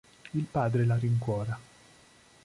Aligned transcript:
Il 0.33 0.45
padre 0.45 0.83
la 0.87 0.95
rincuora. 0.97 1.59